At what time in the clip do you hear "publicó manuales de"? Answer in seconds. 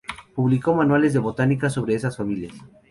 0.33-1.19